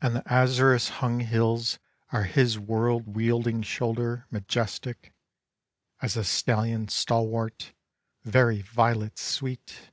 [0.00, 1.80] And the azurous hung hills
[2.12, 5.12] are his world wielding shoulder Majestic
[6.00, 7.74] as a stallion stalwart,
[8.22, 9.90] very violet sweet!